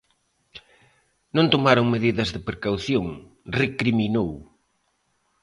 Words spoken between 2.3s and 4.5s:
de precaución, recriminou.